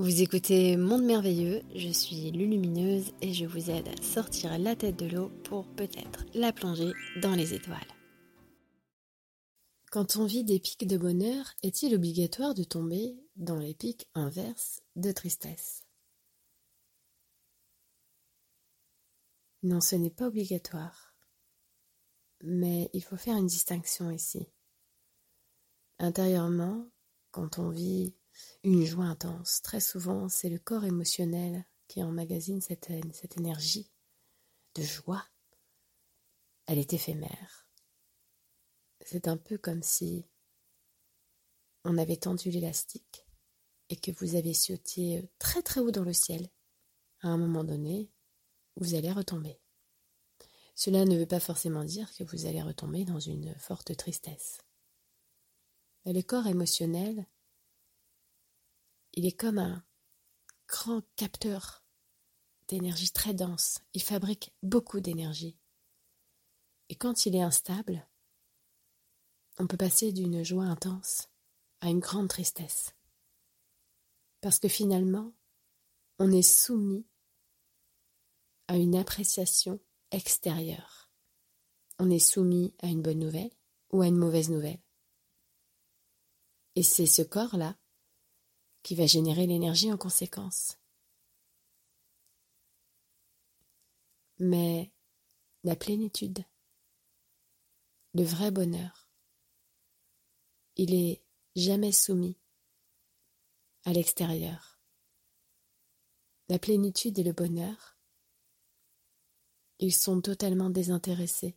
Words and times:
Vous 0.00 0.22
écoutez 0.22 0.78
Monde 0.78 1.04
Merveilleux, 1.04 1.60
je 1.74 1.90
suis 1.90 2.30
Lulumineuse 2.30 3.12
et 3.20 3.34
je 3.34 3.44
vous 3.44 3.68
aide 3.68 3.86
à 3.86 4.02
sortir 4.02 4.58
la 4.58 4.74
tête 4.74 4.96
de 4.96 5.04
l'eau 5.04 5.28
pour 5.44 5.66
peut-être 5.74 6.24
la 6.32 6.54
plonger 6.54 6.94
dans 7.20 7.34
les 7.34 7.52
étoiles. 7.52 7.76
Quand 9.90 10.16
on 10.16 10.24
vit 10.24 10.42
des 10.42 10.58
pics 10.58 10.86
de 10.86 10.96
bonheur, 10.96 11.52
est-il 11.62 11.94
obligatoire 11.94 12.54
de 12.54 12.64
tomber 12.64 13.14
dans 13.36 13.58
les 13.58 13.74
pics 13.74 14.08
inverses 14.14 14.80
de 14.96 15.12
tristesse? 15.12 15.82
Non, 19.62 19.82
ce 19.82 19.96
n'est 19.96 20.08
pas 20.08 20.28
obligatoire. 20.28 21.14
Mais 22.42 22.88
il 22.94 23.02
faut 23.02 23.18
faire 23.18 23.36
une 23.36 23.48
distinction 23.48 24.10
ici. 24.10 24.48
Intérieurement, 25.98 26.86
quand 27.32 27.58
on 27.58 27.68
vit 27.68 28.14
une 28.62 28.84
joie 28.84 29.04
intense. 29.04 29.62
Très 29.62 29.80
souvent, 29.80 30.28
c'est 30.28 30.48
le 30.48 30.58
corps 30.58 30.84
émotionnel 30.84 31.66
qui 31.88 32.02
emmagasine 32.02 32.60
cette, 32.60 32.90
cette 33.12 33.36
énergie 33.36 33.90
de 34.74 34.82
joie. 34.82 35.24
Elle 36.66 36.78
est 36.78 36.92
éphémère. 36.92 37.68
C'est 39.00 39.28
un 39.28 39.36
peu 39.36 39.58
comme 39.58 39.82
si 39.82 40.26
on 41.84 41.98
avait 41.98 42.16
tendu 42.16 42.50
l'élastique 42.50 43.26
et 43.88 43.96
que 43.96 44.12
vous 44.12 44.36
avez 44.36 44.54
sauté 44.54 45.28
très 45.38 45.62
très 45.62 45.80
haut 45.80 45.90
dans 45.90 46.04
le 46.04 46.12
ciel. 46.12 46.48
À 47.22 47.28
un 47.28 47.38
moment 47.38 47.64
donné, 47.64 48.10
vous 48.76 48.94
allez 48.94 49.10
retomber. 49.10 49.60
Cela 50.74 51.04
ne 51.04 51.18
veut 51.18 51.26
pas 51.26 51.40
forcément 51.40 51.84
dire 51.84 52.10
que 52.14 52.24
vous 52.24 52.46
allez 52.46 52.62
retomber 52.62 53.04
dans 53.04 53.20
une 53.20 53.54
forte 53.58 53.94
tristesse. 53.96 54.58
Mais 56.04 56.12
le 56.12 56.22
corps 56.22 56.46
émotionnel 56.46 57.26
il 59.14 59.26
est 59.26 59.36
comme 59.36 59.58
un 59.58 59.84
grand 60.68 61.02
capteur 61.16 61.84
d'énergie 62.68 63.10
très 63.10 63.34
dense. 63.34 63.80
Il 63.94 64.02
fabrique 64.02 64.52
beaucoup 64.62 65.00
d'énergie. 65.00 65.56
Et 66.88 66.94
quand 66.94 67.26
il 67.26 67.34
est 67.34 67.42
instable, 67.42 68.06
on 69.58 69.66
peut 69.66 69.76
passer 69.76 70.12
d'une 70.12 70.44
joie 70.44 70.64
intense 70.64 71.28
à 71.80 71.88
une 71.88 72.00
grande 72.00 72.28
tristesse. 72.28 72.94
Parce 74.40 74.58
que 74.58 74.68
finalement, 74.68 75.32
on 76.18 76.30
est 76.30 76.42
soumis 76.42 77.06
à 78.68 78.76
une 78.76 78.94
appréciation 78.94 79.80
extérieure. 80.10 81.10
On 81.98 82.10
est 82.10 82.18
soumis 82.18 82.74
à 82.78 82.86
une 82.86 83.02
bonne 83.02 83.18
nouvelle 83.18 83.50
ou 83.92 84.02
à 84.02 84.06
une 84.06 84.16
mauvaise 84.16 84.50
nouvelle. 84.50 84.80
Et 86.76 86.82
c'est 86.82 87.06
ce 87.06 87.22
corps-là 87.22 87.76
qui 88.82 88.94
va 88.94 89.06
générer 89.06 89.46
l'énergie 89.46 89.92
en 89.92 89.96
conséquence. 89.96 90.78
Mais 94.38 94.90
la 95.64 95.76
plénitude, 95.76 96.44
le 98.14 98.22
vrai 98.22 98.50
bonheur, 98.50 99.10
il 100.76 100.94
est 100.94 101.22
jamais 101.56 101.92
soumis 101.92 102.38
à 103.84 103.92
l'extérieur. 103.92 104.80
La 106.48 106.58
plénitude 106.58 107.18
et 107.18 107.22
le 107.22 107.32
bonheur, 107.32 107.98
ils 109.78 109.94
sont 109.94 110.20
totalement 110.20 110.70
désintéressés. 110.70 111.56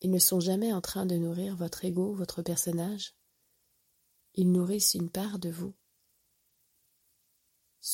Ils 0.00 0.10
ne 0.10 0.18
sont 0.18 0.40
jamais 0.40 0.72
en 0.72 0.80
train 0.80 1.06
de 1.06 1.16
nourrir 1.16 1.56
votre 1.56 1.84
ego, 1.84 2.14
votre 2.14 2.42
personnage, 2.42 3.14
ils 4.34 4.52
nourrissent 4.52 4.94
une 4.94 5.10
part 5.10 5.38
de 5.38 5.50
vous 5.50 5.74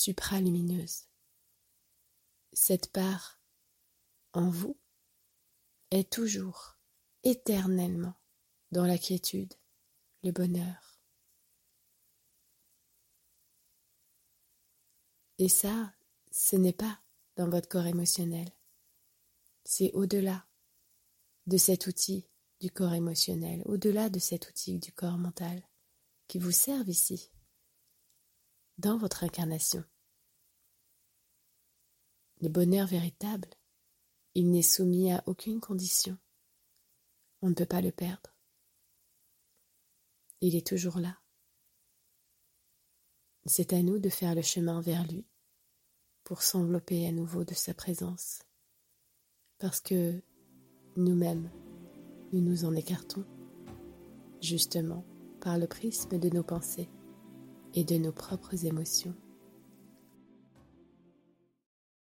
supralumineuse. 0.05 1.07
Cette 2.53 2.93
part 2.93 3.41
en 4.35 4.51
vous 4.51 4.77
est 5.91 6.13
toujours, 6.13 6.77
éternellement, 7.23 8.15
dans 8.71 8.85
la 8.85 8.99
quiétude, 8.99 9.55
le 10.23 10.31
bonheur. 10.31 11.01
Et 15.39 15.49
ça, 15.49 15.95
ce 16.31 16.57
n'est 16.57 16.75
pas 16.75 17.01
dans 17.37 17.49
votre 17.49 17.69
corps 17.69 17.87
émotionnel, 17.87 18.51
c'est 19.65 19.91
au-delà 19.93 20.47
de 21.47 21.57
cet 21.57 21.87
outil 21.87 22.29
du 22.61 22.71
corps 22.71 22.93
émotionnel, 22.93 23.63
au-delà 23.65 24.11
de 24.11 24.19
cet 24.19 24.51
outil 24.51 24.79
du 24.79 24.93
corps 24.93 25.17
mental 25.17 25.63
qui 26.29 26.39
vous 26.39 26.53
servent 26.53 26.91
ici, 26.91 27.31
dans 28.77 28.99
votre 28.99 29.25
incarnation. 29.25 29.83
Le 32.45 32.51
bonheur 32.51 32.87
véritable, 32.87 33.49
il 34.35 34.51
n'est 34.51 34.61
soumis 34.61 35.11
à 35.11 35.23
aucune 35.25 35.61
condition. 35.61 36.19
On 37.41 37.49
ne 37.49 37.55
peut 37.55 37.65
pas 37.65 37.81
le 37.81 37.91
perdre. 37.91 38.37
Il 40.43 40.55
est 40.55 40.67
toujours 40.67 40.99
là. 40.99 41.19
C'est 43.47 43.73
à 43.73 43.83
nous 43.83 43.99
de 43.99 44.11
faire 44.11 44.35
le 44.35 44.43
chemin 44.43 44.83
vers 44.83 45.07
lui 45.07 45.25
pour 46.23 46.43
s'envelopper 46.43 47.07
à 47.07 47.13
nouveau 47.13 47.45
de 47.45 47.55
sa 47.55 47.73
présence. 47.73 48.43
Parce 49.57 49.81
que 49.81 50.21
nous-mêmes, 50.99 51.51
nous 52.35 52.43
nous 52.43 52.67
en 52.67 52.75
écartons, 52.75 53.25
justement 54.43 55.07
par 55.41 55.57
le 55.57 55.67
prisme 55.67 56.19
de 56.19 56.29
nos 56.29 56.45
pensées 56.45 56.91
et 57.73 57.85
de 57.85 57.97
nos 57.97 58.13
propres 58.13 58.67
émotions. 58.67 59.17